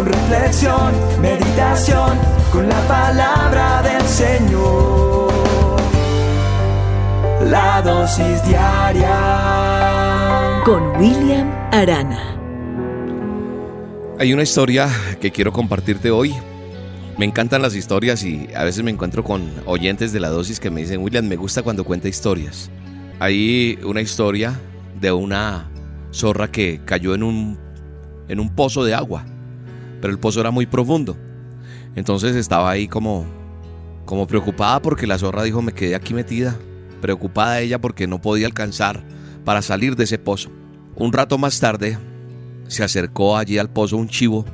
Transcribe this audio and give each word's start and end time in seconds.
con 0.00 0.08
reflexión, 0.10 0.92
meditación, 1.20 2.18
con 2.50 2.66
la 2.66 2.80
palabra 2.88 3.82
del 3.82 4.00
Señor. 4.08 5.30
La 7.44 7.82
dosis 7.82 8.42
diaria 8.46 9.12
con 10.64 10.96
William 10.98 11.50
Arana. 11.70 12.34
Hay 14.18 14.32
una 14.32 14.42
historia 14.42 14.88
que 15.20 15.30
quiero 15.30 15.52
compartirte 15.52 16.10
hoy. 16.10 16.34
Me 17.18 17.26
encantan 17.26 17.60
las 17.60 17.74
historias 17.74 18.24
y 18.24 18.48
a 18.56 18.64
veces 18.64 18.82
me 18.82 18.90
encuentro 18.90 19.22
con 19.22 19.52
oyentes 19.66 20.14
de 20.14 20.20
la 20.20 20.30
dosis 20.30 20.60
que 20.60 20.70
me 20.70 20.80
dicen, 20.80 21.02
William, 21.02 21.28
me 21.28 21.36
gusta 21.36 21.62
cuando 21.62 21.84
cuenta 21.84 22.08
historias. 22.08 22.70
Hay 23.18 23.78
una 23.84 24.00
historia 24.00 24.58
de 24.98 25.12
una 25.12 25.70
zorra 26.10 26.50
que 26.50 26.80
cayó 26.86 27.14
en 27.14 27.22
un, 27.22 27.58
en 28.28 28.40
un 28.40 28.48
pozo 28.54 28.82
de 28.82 28.94
agua, 28.94 29.26
pero 30.00 30.12
el 30.12 30.18
pozo 30.18 30.40
era 30.40 30.50
muy 30.50 30.66
profundo. 30.66 31.16
Entonces 31.94 32.36
estaba 32.36 32.70
ahí 32.70 32.88
como, 32.88 33.26
como 34.04 34.26
preocupada 34.26 34.80
porque 34.80 35.06
la 35.06 35.18
zorra 35.18 35.42
dijo, 35.42 35.62
me 35.62 35.72
quedé 35.72 35.94
aquí 35.94 36.14
metida. 36.14 36.56
Preocupada 37.00 37.60
ella 37.60 37.80
porque 37.80 38.06
no 38.06 38.20
podía 38.20 38.46
alcanzar 38.46 39.02
para 39.44 39.62
salir 39.62 39.96
de 39.96 40.04
ese 40.04 40.18
pozo. 40.18 40.50
Un 40.96 41.12
rato 41.12 41.38
más 41.38 41.58
tarde 41.60 41.98
se 42.68 42.84
acercó 42.84 43.36
allí 43.36 43.58
al 43.58 43.70
pozo 43.70 43.96
un 43.96 44.08
chivo 44.08 44.44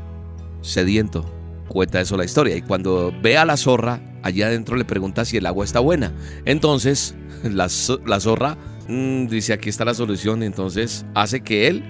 sediento. 0.63 1.31
Cuenta 1.69 2.01
eso 2.01 2.17
la 2.17 2.25
historia. 2.25 2.57
Y 2.57 2.63
cuando 2.63 3.13
ve 3.23 3.37
a 3.37 3.45
la 3.45 3.57
zorra, 3.57 4.01
allí 4.23 4.43
adentro 4.43 4.77
le 4.77 4.85
pregunta 4.85 5.25
si 5.25 5.37
el 5.37 5.47
agua 5.47 5.65
está 5.65 5.81
buena. 5.81 6.13
Entonces, 6.45 7.15
la, 7.43 7.69
zorra 7.69 8.57
mm, 8.89 9.27
dice, 9.27 9.53
aquí 9.53 9.69
está 9.69 9.85
la 9.85 9.95
solución. 9.95 10.43
Entonces 10.43 11.05
hace 11.15 11.41
que 11.41 11.69
él 11.69 11.85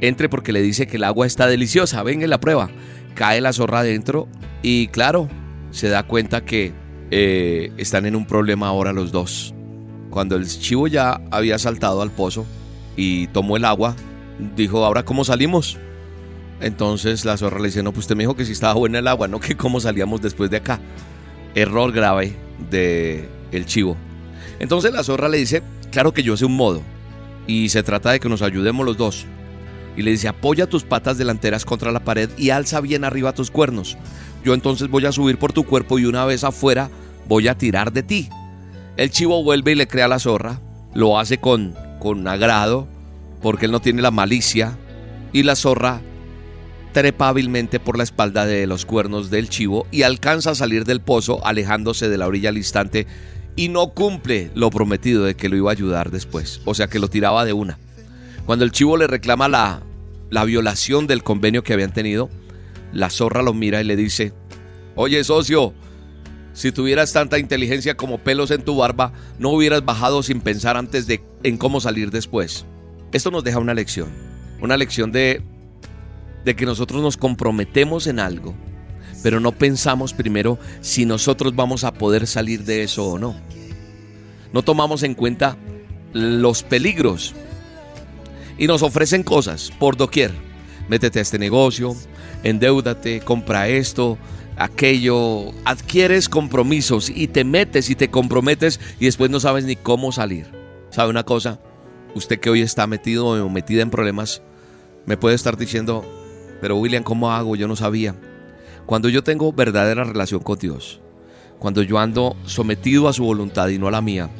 entre 0.00 0.28
porque 0.28 0.52
le 0.52 0.62
dice 0.62 0.86
que 0.86 0.96
el 0.96 1.04
agua 1.04 1.26
está 1.26 1.46
deliciosa. 1.46 2.02
Venga 2.02 2.26
la 2.26 2.40
prueba. 2.40 2.70
Cae 3.14 3.40
la 3.40 3.52
zorra 3.52 3.80
adentro 3.80 4.28
y 4.62 4.88
claro, 4.88 5.28
se 5.70 5.88
da 5.88 6.02
cuenta 6.02 6.44
que 6.44 6.72
eh, 7.10 7.72
están 7.76 8.06
en 8.06 8.16
un 8.16 8.26
problema 8.26 8.68
ahora 8.68 8.92
los 8.92 9.12
dos. 9.12 9.54
Cuando 10.10 10.36
el 10.36 10.46
chivo 10.46 10.86
ya 10.86 11.20
había 11.30 11.58
saltado 11.58 12.02
al 12.02 12.10
pozo 12.10 12.46
y 12.96 13.28
tomó 13.28 13.56
el 13.56 13.64
agua, 13.64 13.96
dijo, 14.56 14.84
¿ahora 14.84 15.04
cómo 15.04 15.24
salimos? 15.24 15.78
Entonces 16.60 17.24
la 17.24 17.36
zorra 17.36 17.58
le 17.58 17.68
dice, 17.68 17.82
no, 17.82 17.92
pues 17.92 18.04
usted 18.04 18.16
me 18.16 18.22
dijo 18.22 18.34
que 18.34 18.44
si 18.44 18.52
estaba 18.52 18.74
buena 18.74 18.98
el 18.98 19.08
agua, 19.08 19.28
no 19.28 19.40
que 19.40 19.56
cómo 19.56 19.80
salíamos 19.80 20.22
después 20.22 20.50
de 20.50 20.58
acá. 20.58 20.80
Error 21.54 21.92
grave 21.92 22.34
de 22.70 23.28
el 23.52 23.66
chivo. 23.66 23.96
Entonces 24.58 24.92
la 24.92 25.04
zorra 25.04 25.28
le 25.28 25.38
dice, 25.38 25.62
claro 25.90 26.12
que 26.12 26.22
yo 26.22 26.36
sé 26.36 26.44
un 26.44 26.56
modo. 26.56 26.82
Y 27.46 27.68
se 27.68 27.82
trata 27.82 28.10
de 28.10 28.20
que 28.20 28.28
nos 28.28 28.42
ayudemos 28.42 28.84
los 28.84 28.96
dos. 28.96 29.26
Y 29.96 30.02
le 30.02 30.10
dice, 30.10 30.28
apoya 30.28 30.66
tus 30.66 30.84
patas 30.84 31.18
delanteras 31.18 31.64
contra 31.64 31.92
la 31.92 32.04
pared 32.04 32.30
y 32.36 32.50
alza 32.50 32.80
bien 32.80 33.04
arriba 33.04 33.34
tus 33.34 33.50
cuernos. 33.50 33.96
Yo 34.44 34.54
entonces 34.54 34.88
voy 34.88 35.06
a 35.06 35.12
subir 35.12 35.38
por 35.38 35.52
tu 35.52 35.64
cuerpo 35.64 35.98
y 35.98 36.04
una 36.04 36.24
vez 36.24 36.44
afuera 36.44 36.90
voy 37.28 37.48
a 37.48 37.56
tirar 37.56 37.92
de 37.92 38.02
ti. 38.02 38.28
El 38.96 39.10
chivo 39.10 39.42
vuelve 39.42 39.72
y 39.72 39.74
le 39.74 39.88
crea 39.88 40.08
la 40.08 40.18
zorra. 40.18 40.60
Lo 40.94 41.18
hace 41.18 41.38
con, 41.38 41.74
con 41.98 42.26
agrado 42.28 42.86
porque 43.42 43.66
él 43.66 43.72
no 43.72 43.80
tiene 43.80 44.02
la 44.02 44.10
malicia. 44.10 44.76
Y 45.32 45.42
la 45.42 45.56
zorra 45.56 46.00
trepa 46.92 47.28
hábilmente 47.28 47.78
por 47.78 47.98
la 47.98 48.04
espalda 48.04 48.46
de 48.46 48.66
los 48.66 48.86
cuernos 48.86 49.28
del 49.28 49.50
chivo 49.50 49.86
y 49.90 50.02
alcanza 50.02 50.52
a 50.52 50.54
salir 50.54 50.84
del 50.84 51.00
pozo 51.00 51.44
alejándose 51.44 52.08
de 52.08 52.16
la 52.16 52.26
orilla 52.26 52.48
al 52.48 52.56
instante 52.56 53.06
y 53.54 53.68
no 53.68 53.88
cumple 53.88 54.50
lo 54.54 54.70
prometido 54.70 55.24
de 55.24 55.34
que 55.34 55.50
lo 55.50 55.56
iba 55.56 55.70
a 55.70 55.72
ayudar 55.72 56.10
después, 56.10 56.62
o 56.64 56.72
sea 56.72 56.88
que 56.88 56.98
lo 56.98 57.08
tiraba 57.08 57.44
de 57.44 57.52
una. 57.52 57.78
Cuando 58.46 58.64
el 58.64 58.72
chivo 58.72 58.96
le 58.96 59.06
reclama 59.06 59.48
la, 59.48 59.82
la 60.30 60.44
violación 60.44 61.06
del 61.06 61.22
convenio 61.22 61.62
que 61.62 61.72
habían 61.72 61.92
tenido, 61.92 62.30
la 62.92 63.10
zorra 63.10 63.42
lo 63.42 63.52
mira 63.52 63.80
y 63.80 63.84
le 63.84 63.96
dice, 63.96 64.32
oye 64.94 65.22
socio, 65.24 65.74
si 66.52 66.72
tuvieras 66.72 67.12
tanta 67.12 67.38
inteligencia 67.38 67.96
como 67.96 68.18
pelos 68.18 68.50
en 68.50 68.62
tu 68.62 68.76
barba, 68.76 69.12
no 69.38 69.50
hubieras 69.50 69.84
bajado 69.84 70.22
sin 70.22 70.40
pensar 70.40 70.76
antes 70.76 71.06
de 71.06 71.22
en 71.42 71.58
cómo 71.58 71.80
salir 71.80 72.10
después. 72.10 72.64
Esto 73.12 73.30
nos 73.30 73.44
deja 73.44 73.58
una 73.58 73.74
lección, 73.74 74.08
una 74.60 74.76
lección 74.76 75.12
de 75.12 75.42
de 76.46 76.54
que 76.54 76.64
nosotros 76.64 77.02
nos 77.02 77.16
comprometemos 77.16 78.06
en 78.06 78.20
algo, 78.20 78.54
pero 79.24 79.40
no 79.40 79.50
pensamos 79.50 80.12
primero 80.14 80.60
si 80.80 81.04
nosotros 81.04 81.56
vamos 81.56 81.82
a 81.82 81.92
poder 81.92 82.28
salir 82.28 82.62
de 82.62 82.84
eso 82.84 83.04
o 83.04 83.18
no. 83.18 83.34
No 84.52 84.62
tomamos 84.62 85.02
en 85.02 85.14
cuenta 85.14 85.56
los 86.12 86.62
peligros 86.62 87.34
y 88.58 88.66
nos 88.66 88.82
ofrecen 88.82 89.22
cosas 89.22 89.72
por 89.78 89.96
doquier. 89.96 90.32
Métete 90.88 91.18
a 91.18 91.22
este 91.22 91.38
negocio, 91.38 91.96
endeudate, 92.42 93.20
compra 93.20 93.68
esto, 93.68 94.18
aquello, 94.56 95.52
adquieres 95.64 96.28
compromisos 96.28 97.10
y 97.10 97.28
te 97.28 97.44
metes 97.44 97.90
y 97.90 97.96
te 97.96 98.10
comprometes 98.10 98.80
y 98.98 99.06
después 99.06 99.30
no 99.30 99.40
sabes 99.40 99.64
ni 99.64 99.76
cómo 99.76 100.12
salir. 100.12 100.46
¿Sabe 100.90 101.10
una 101.10 101.24
cosa? 101.24 101.58
Usted 102.14 102.40
que 102.40 102.50
hoy 102.50 102.62
está 102.62 102.86
metido 102.86 103.26
o 103.26 103.48
metida 103.50 103.82
en 103.82 103.90
problemas, 103.90 104.42
me 105.04 105.16
puede 105.16 105.34
estar 105.34 105.56
diciendo, 105.56 106.04
pero 106.60 106.76
William, 106.76 107.02
¿cómo 107.02 107.30
hago? 107.32 107.56
Yo 107.56 107.68
no 107.68 107.76
sabía. 107.76 108.14
Cuando 108.86 109.08
yo 109.08 109.22
tengo 109.22 109.52
verdadera 109.52 110.04
relación 110.04 110.40
con 110.40 110.58
Dios, 110.58 111.00
cuando 111.58 111.82
yo 111.82 111.98
ando 111.98 112.36
sometido 112.46 113.08
a 113.08 113.12
su 113.12 113.24
voluntad 113.24 113.68
y 113.68 113.78
no 113.78 113.88
a 113.88 113.90
la 113.90 114.00
mía, 114.00 114.30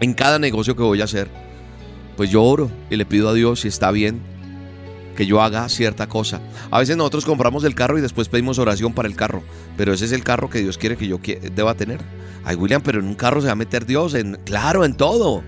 en 0.00 0.14
cada 0.14 0.38
negocio 0.38 0.74
que 0.74 0.82
voy 0.82 1.00
a 1.00 1.04
hacer, 1.04 1.28
pues 2.18 2.30
yo 2.30 2.42
oro 2.42 2.68
y 2.90 2.96
le 2.96 3.06
pido 3.06 3.28
a 3.28 3.32
Dios 3.32 3.60
si 3.60 3.68
está 3.68 3.92
bien 3.92 4.20
que 5.16 5.24
yo 5.24 5.40
haga 5.40 5.68
cierta 5.68 6.08
cosa. 6.08 6.40
A 6.68 6.80
veces 6.80 6.96
nosotros 6.96 7.24
compramos 7.24 7.62
el 7.62 7.76
carro 7.76 7.96
y 7.96 8.00
después 8.00 8.28
pedimos 8.28 8.58
oración 8.58 8.92
para 8.92 9.06
el 9.06 9.14
carro, 9.14 9.44
pero 9.76 9.92
ese 9.92 10.04
es 10.04 10.10
el 10.10 10.24
carro 10.24 10.50
que 10.50 10.58
Dios 10.58 10.78
quiere 10.78 10.96
que 10.96 11.06
yo 11.06 11.20
deba 11.54 11.74
tener. 11.74 12.00
Ay, 12.44 12.56
William, 12.56 12.82
pero 12.82 12.98
en 12.98 13.06
un 13.06 13.14
carro 13.14 13.40
se 13.40 13.46
va 13.46 13.52
a 13.52 13.56
meter 13.56 13.86
Dios, 13.86 14.14
en, 14.14 14.34
claro, 14.44 14.84
en 14.84 14.94
todo. 14.94 15.44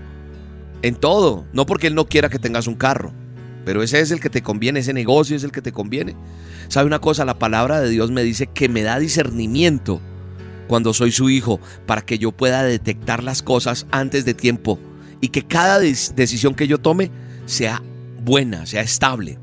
En 0.81 0.95
todo. 0.95 1.45
No 1.51 1.65
porque 1.65 1.87
Él 1.87 1.95
no 1.95 2.05
quiera 2.05 2.29
que 2.29 2.39
tengas 2.39 2.67
un 2.67 2.75
carro. 2.75 3.11
Pero 3.65 3.83
ese 3.83 3.99
es 3.99 4.11
el 4.11 4.21
que 4.21 4.29
te 4.29 4.41
conviene, 4.41 4.79
ese 4.79 4.93
negocio 4.93 5.35
es 5.35 5.43
el 5.43 5.51
que 5.51 5.61
te 5.61 5.73
conviene. 5.73 6.15
¿Sabe 6.69 6.87
una 6.87 6.99
cosa? 6.99 7.25
La 7.25 7.37
palabra 7.37 7.81
de 7.81 7.89
Dios 7.89 8.11
me 8.11 8.23
dice 8.23 8.47
que 8.47 8.69
me 8.69 8.81
da 8.81 8.97
discernimiento 8.97 9.99
cuando 10.69 10.93
soy 10.93 11.11
su 11.11 11.29
hijo 11.29 11.59
para 11.85 12.01
que 12.01 12.17
yo 12.17 12.31
pueda 12.31 12.63
detectar 12.63 13.23
las 13.23 13.41
cosas 13.41 13.87
antes 13.91 14.23
de 14.23 14.33
tiempo 14.33 14.79
y 15.21 15.29
que 15.29 15.43
cada 15.43 15.79
decisión 15.79 16.55
que 16.55 16.67
yo 16.67 16.79
tome 16.79 17.11
sea 17.45 17.81
buena, 18.23 18.65
sea 18.65 18.81
estable. 18.81 19.39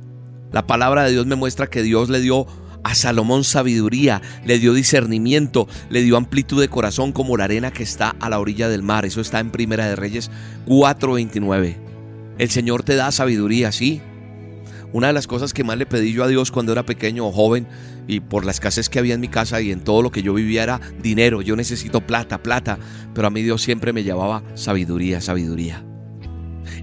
La 0.53 0.67
palabra 0.67 1.05
de 1.05 1.13
Dios 1.13 1.27
me 1.27 1.37
muestra 1.37 1.69
que 1.69 1.83
Dios 1.83 2.11
le 2.11 2.21
dio 2.21 2.47
a 2.85 2.95
Salomón 2.95 3.45
sabiduría, 3.45 4.23
le 4.45 4.59
dio 4.59 4.73
discernimiento, 4.73 5.69
le 5.91 6.03
dio 6.03 6.17
amplitud 6.17 6.61
de 6.61 6.69
corazón 6.69 7.13
como 7.13 7.37
la 7.37 7.45
arena 7.45 7.71
que 7.71 7.83
está 7.83 8.15
a 8.21 8.31
la 8.31 8.39
orilla 8.39 8.69
del 8.69 8.83
mar. 8.83 9.05
Eso 9.05 9.21
está 9.21 9.41
en 9.41 9.51
Primera 9.51 9.87
de 9.87 9.97
Reyes 9.97 10.31
4:29. 10.67 11.77
El 12.39 12.51
Señor 12.51 12.83
te 12.83 12.95
da 12.95 13.11
sabiduría, 13.11 13.73
sí, 13.73 14.01
una 14.93 15.09
de 15.09 15.13
las 15.13 15.27
cosas 15.27 15.53
que 15.53 15.65
más 15.65 15.77
le 15.77 15.87
pedí 15.87 16.13
yo 16.13 16.25
a 16.25 16.29
Dios 16.29 16.51
cuando 16.51 16.73
era 16.73 16.85
pequeño 16.85 17.27
o 17.27 17.33
joven 17.33 17.67
y 18.07 18.21
por 18.21 18.45
la 18.45 18.51
escasez 18.51 18.89
que 18.89 18.99
había 18.99 19.15
en 19.15 19.21
mi 19.21 19.29
casa 19.29 19.61
y 19.61 19.71
en 19.71 19.81
todo 19.81 20.03
lo 20.03 20.11
que 20.11 20.23
yo 20.23 20.35
vivía 20.35 20.63
era 20.63 20.81
dinero. 21.03 21.43
Yo 21.43 21.57
necesito 21.57 22.01
plata, 22.01 22.43
plata. 22.43 22.79
Pero 23.15 23.27
a 23.27 23.31
mí 23.31 23.43
Dios 23.43 23.63
siempre 23.63 23.93
me 23.93 24.03
llevaba 24.03 24.43
sabiduría, 24.55 25.21
sabiduría. 25.21 25.85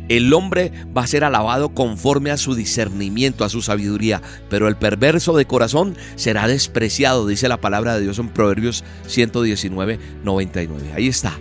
El 0.07 0.31
hombre 0.33 0.71
va 0.95 1.03
a 1.03 1.07
ser 1.07 1.23
alabado 1.23 1.69
conforme 1.69 2.29
a 2.29 2.37
su 2.37 2.53
discernimiento, 2.53 3.43
a 3.43 3.49
su 3.49 3.61
sabiduría, 3.61 4.21
pero 4.49 4.67
el 4.67 4.75
perverso 4.75 5.35
de 5.35 5.45
corazón 5.45 5.95
será 6.15 6.47
despreciado, 6.47 7.25
dice 7.25 7.47
la 7.47 7.61
palabra 7.61 7.95
de 7.95 8.01
Dios 8.01 8.19
en 8.19 8.29
Proverbios 8.29 8.83
119, 9.07 9.99
99. 10.23 10.93
Ahí 10.95 11.07
está. 11.07 11.39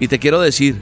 Y 0.00 0.08
te 0.08 0.18
quiero 0.18 0.40
decir, 0.40 0.76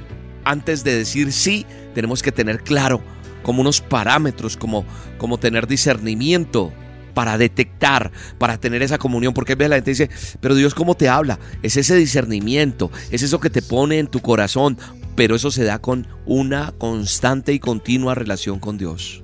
antes 0.45 0.85
de 0.85 0.97
decir 0.97 1.33
sí, 1.33 1.67
tenemos 1.95 2.23
que 2.23 2.33
tener 2.33 2.63
claro 2.63 3.03
como 3.44 3.61
unos 3.61 3.81
parámetros, 3.81 4.56
como, 4.56 4.85
como 5.19 5.38
tener 5.38 5.69
discernimiento 5.69 6.73
para 7.14 7.38
detectar, 7.38 8.11
para 8.38 8.58
tener 8.58 8.82
esa 8.82 8.99
comunión, 8.99 9.32
porque 9.32 9.55
la 9.55 9.76
gente 9.76 9.93
dice, 9.93 10.11
pero 10.41 10.56
Dios 10.56 10.75
cómo 10.75 10.96
te 10.96 11.08
habla, 11.08 11.38
es 11.62 11.76
ese 11.76 11.94
discernimiento, 11.94 12.91
es 13.12 13.23
eso 13.23 13.38
que 13.38 13.50
te 13.50 13.62
pone 13.62 14.00
en 14.00 14.08
tu 14.08 14.19
corazón, 14.19 14.76
pero 15.14 15.37
eso 15.37 15.52
se 15.52 15.62
da 15.62 15.79
con 15.79 16.08
una 16.26 16.73
constante 16.76 17.52
y 17.52 17.61
continua 17.61 18.17
relación 18.17 18.58
con 18.58 18.79
Dios, 18.79 19.23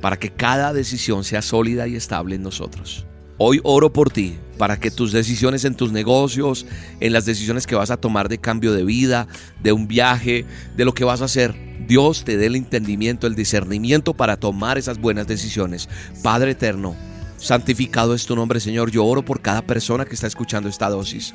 para 0.00 0.18
que 0.18 0.30
cada 0.30 0.72
decisión 0.72 1.22
sea 1.22 1.40
sólida 1.40 1.86
y 1.86 1.94
estable 1.94 2.34
en 2.34 2.42
nosotros. 2.42 3.06
Hoy 3.38 3.60
oro 3.62 3.92
por 3.92 4.10
ti 4.10 4.36
para 4.60 4.78
que 4.78 4.90
tus 4.90 5.10
decisiones 5.10 5.64
en 5.64 5.74
tus 5.74 5.90
negocios, 5.90 6.66
en 7.00 7.14
las 7.14 7.24
decisiones 7.24 7.66
que 7.66 7.76
vas 7.76 7.90
a 7.90 7.96
tomar 7.96 8.28
de 8.28 8.36
cambio 8.36 8.74
de 8.74 8.84
vida, 8.84 9.26
de 9.62 9.72
un 9.72 9.88
viaje, 9.88 10.44
de 10.76 10.84
lo 10.84 10.92
que 10.92 11.02
vas 11.02 11.22
a 11.22 11.24
hacer, 11.24 11.56
Dios 11.88 12.24
te 12.24 12.36
dé 12.36 12.44
el 12.44 12.56
entendimiento, 12.56 13.26
el 13.26 13.34
discernimiento 13.34 14.12
para 14.12 14.36
tomar 14.36 14.76
esas 14.76 14.98
buenas 14.98 15.26
decisiones. 15.26 15.88
Padre 16.22 16.50
eterno, 16.50 16.94
santificado 17.38 18.12
es 18.12 18.26
tu 18.26 18.36
nombre, 18.36 18.60
Señor. 18.60 18.90
Yo 18.90 19.06
oro 19.06 19.24
por 19.24 19.40
cada 19.40 19.62
persona 19.62 20.04
que 20.04 20.14
está 20.14 20.26
escuchando 20.26 20.68
esta 20.68 20.90
dosis, 20.90 21.32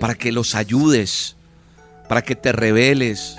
para 0.00 0.16
que 0.16 0.32
los 0.32 0.56
ayudes, 0.56 1.36
para 2.08 2.22
que 2.22 2.34
te 2.34 2.50
reveles, 2.50 3.36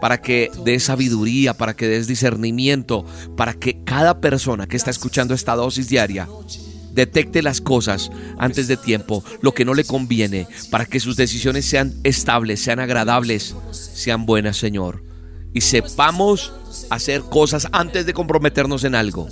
para 0.00 0.22
que 0.22 0.50
des 0.64 0.84
sabiduría, 0.84 1.52
para 1.52 1.76
que 1.76 1.88
des 1.88 2.06
discernimiento, 2.06 3.04
para 3.36 3.52
que 3.52 3.84
cada 3.84 4.18
persona 4.22 4.66
que 4.66 4.78
está 4.78 4.90
escuchando 4.90 5.34
esta 5.34 5.56
dosis 5.56 5.90
diaria 5.90 6.26
detecte 6.94 7.42
las 7.42 7.60
cosas 7.60 8.10
antes 8.38 8.68
de 8.68 8.76
tiempo, 8.76 9.24
lo 9.40 9.52
que 9.52 9.64
no 9.64 9.74
le 9.74 9.84
conviene, 9.84 10.46
para 10.70 10.86
que 10.86 11.00
sus 11.00 11.16
decisiones 11.16 11.64
sean 11.64 11.94
estables, 12.04 12.60
sean 12.60 12.80
agradables, 12.80 13.56
sean 13.70 14.26
buenas, 14.26 14.56
Señor. 14.56 15.02
Y 15.54 15.60
sepamos 15.60 16.52
hacer 16.90 17.22
cosas 17.22 17.68
antes 17.72 18.06
de 18.06 18.14
comprometernos 18.14 18.84
en 18.84 18.94
algo. 18.94 19.28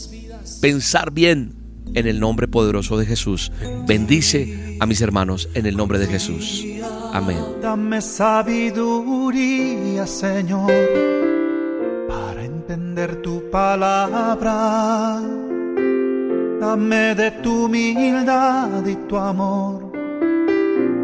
Pensar 0.61 1.13
bien 1.13 1.55
en 1.95 2.07
el 2.07 2.21
nombre 2.21 2.49
poderoso 2.49 2.99
de 2.99 3.07
Jesús. 3.07 3.51
Bendice 3.87 4.77
a 4.81 4.87
mis 4.87 5.01
hermanos 5.01 5.49
en 5.55 5.67
el 5.67 5.77
nombre 5.77 5.99
de 5.99 6.07
Jesús. 6.07 6.65
Amén. 7.13 7.39
Dame 7.61 8.01
sabiduría, 8.01 10.07
Señor, 10.07 10.71
para 12.09 12.45
entender 12.45 13.21
tu 13.23 13.51
palabra. 13.51 15.21
Dame 16.61 17.15
de 17.15 17.31
tu 17.43 17.65
humildad 17.65 18.87
y 18.87 18.95
tu 19.09 19.17
amor 19.17 19.91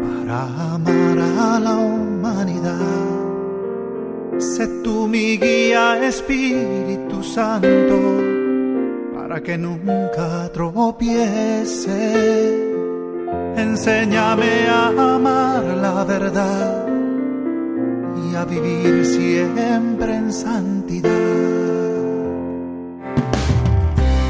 para 0.03 0.43
amar 0.75 1.17
a 1.17 1.59
la 1.59 1.75
humanidad. 1.75 3.07
Sé 4.37 4.67
tú 4.83 5.07
mi 5.07 5.37
guía, 5.37 5.97
Espíritu 6.03 7.23
Santo, 7.23 7.97
para 9.15 9.41
que 9.41 9.57
nunca 9.57 10.49
tropiece 10.53 11.97
Enséñame 13.57 14.67
a 14.69 15.15
amar 15.15 15.63
la 15.63 16.03
verdad 16.03 16.85
y 18.29 18.35
a 18.35 18.45
vivir 18.45 19.03
siempre 19.03 20.15
en 20.15 20.31
santidad. 20.31 21.36